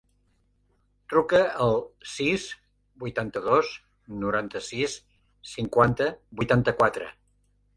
Truca 1.11 1.41
al 1.65 1.75
sis, 2.13 2.47
vuitanta-dos, 3.03 3.69
noranta-sis, 4.25 4.97
cinquanta, 5.55 6.09
vuitanta-quatre. 6.41 7.13